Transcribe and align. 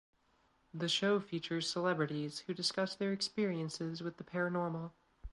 The 0.73 0.89
show 0.89 1.19
features 1.19 1.69
celebrities 1.69 2.39
who 2.47 2.55
discuss 2.55 2.95
their 2.95 3.13
experiences 3.13 4.01
with 4.01 4.17
the 4.17 4.23
paranormal. 4.23 4.93